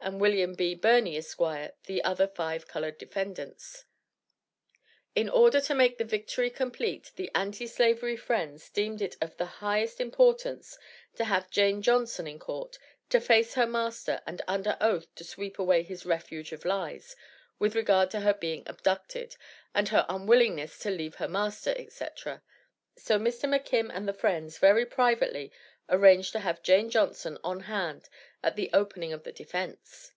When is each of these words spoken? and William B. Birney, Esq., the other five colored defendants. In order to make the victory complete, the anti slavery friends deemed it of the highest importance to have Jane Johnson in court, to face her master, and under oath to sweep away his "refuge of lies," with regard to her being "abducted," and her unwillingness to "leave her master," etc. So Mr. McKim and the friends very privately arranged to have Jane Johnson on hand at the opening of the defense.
and 0.00 0.20
William 0.20 0.54
B. 0.54 0.76
Birney, 0.76 1.16
Esq., 1.16 1.40
the 1.86 2.04
other 2.04 2.28
five 2.28 2.68
colored 2.68 2.96
defendants. 2.96 3.84
In 5.16 5.28
order 5.28 5.60
to 5.62 5.74
make 5.74 5.98
the 5.98 6.04
victory 6.04 6.48
complete, 6.48 7.10
the 7.16 7.28
anti 7.34 7.66
slavery 7.66 8.16
friends 8.16 8.70
deemed 8.70 9.02
it 9.02 9.16
of 9.20 9.36
the 9.36 9.46
highest 9.58 10.00
importance 10.00 10.78
to 11.16 11.24
have 11.24 11.50
Jane 11.50 11.82
Johnson 11.82 12.28
in 12.28 12.38
court, 12.38 12.78
to 13.10 13.20
face 13.20 13.54
her 13.54 13.66
master, 13.66 14.20
and 14.28 14.40
under 14.46 14.76
oath 14.80 15.12
to 15.16 15.24
sweep 15.24 15.58
away 15.58 15.82
his 15.82 16.06
"refuge 16.06 16.52
of 16.52 16.64
lies," 16.64 17.16
with 17.58 17.74
regard 17.74 18.12
to 18.12 18.20
her 18.20 18.32
being 18.34 18.62
"abducted," 18.68 19.34
and 19.74 19.88
her 19.88 20.06
unwillingness 20.08 20.78
to 20.78 20.90
"leave 20.90 21.16
her 21.16 21.28
master," 21.28 21.74
etc. 21.76 22.42
So 22.96 23.18
Mr. 23.18 23.48
McKim 23.48 23.90
and 23.92 24.06
the 24.06 24.12
friends 24.14 24.56
very 24.58 24.86
privately 24.86 25.50
arranged 25.90 26.32
to 26.32 26.38
have 26.40 26.62
Jane 26.62 26.88
Johnson 26.88 27.36
on 27.44 27.60
hand 27.60 28.08
at 28.42 28.56
the 28.56 28.70
opening 28.72 29.12
of 29.12 29.22
the 29.24 29.32
defense. 29.32 30.12